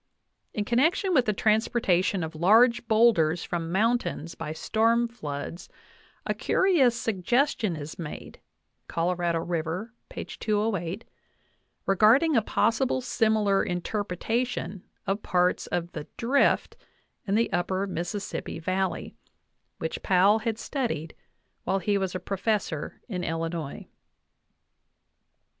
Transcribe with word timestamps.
In 0.55 0.65
connection 0.65 1.13
with 1.13 1.25
the 1.25 1.31
transportation 1.31 2.23
of 2.23 2.33
large 2.33 2.87
boulders 2.87 3.43
from 3.43 3.71
mountains 3.71 4.33
uy 4.33 4.57
storm 4.57 5.07
floods, 5.07 5.69
a 6.25 6.33
curious 6.33 6.95
suggestion 6.99 7.75
is 7.75 7.99
made 7.99 8.39
(Colorado 8.87 9.41
River, 9.41 9.93
208) 10.09 11.05
regarding 11.85 12.35
a 12.35 12.41
possible 12.41 12.99
similar 12.99 13.61
interpretation 13.61 14.83
of 15.05 15.21
parts 15.21 15.67
of 15.67 15.91
the 15.91 16.07
"Drift" 16.17 16.75
in 17.27 17.35
the 17.35 17.53
upper 17.53 17.85
Mississippi 17.85 18.57
Valley, 18.57 19.13
which 19.77 20.01
Powell 20.01 20.39
had 20.39 20.57
studied 20.57 21.13
while 21.63 21.77
he 21.77 21.99
was 21.99 22.15
a 22.15 22.19
professor 22.19 23.03
in 23.07 23.23
Illinois. 23.23 23.87